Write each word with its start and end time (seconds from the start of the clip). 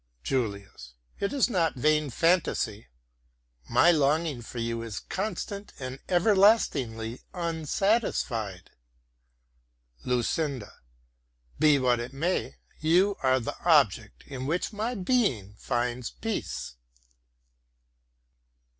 JULIUS 0.23 0.95
It 1.19 1.31
is 1.31 1.47
not 1.47 1.75
vain 1.75 2.09
fantasy. 2.09 2.87
My 3.69 3.91
longing 3.91 4.41
for 4.41 4.57
you 4.57 4.81
is 4.81 4.99
constant 5.01 5.73
and 5.77 5.99
everlastingly 6.09 7.21
unsatisfied. 7.35 8.71
LUCINDA 10.03 10.71
Be 11.59 11.75
it 11.75 11.79
what 11.83 11.99
it 11.99 12.13
may, 12.13 12.55
you 12.79 13.15
are 13.21 13.39
the 13.39 13.59
object 13.63 14.23
in 14.25 14.47
which 14.47 14.73
my 14.73 14.95
being 14.95 15.53
finds 15.59 16.09
peace. 16.09 16.77